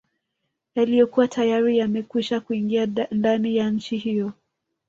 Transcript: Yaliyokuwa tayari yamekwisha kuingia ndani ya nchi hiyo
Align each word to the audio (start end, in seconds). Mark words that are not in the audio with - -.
Yaliyokuwa 0.75 1.27
tayari 1.27 1.77
yamekwisha 1.77 2.39
kuingia 2.39 2.85
ndani 3.11 3.55
ya 3.55 3.69
nchi 3.69 3.97
hiyo 3.97 4.33